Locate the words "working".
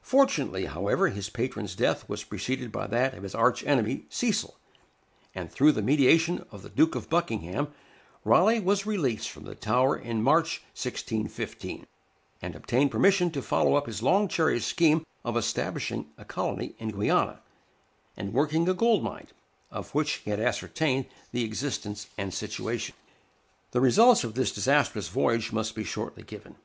18.32-18.66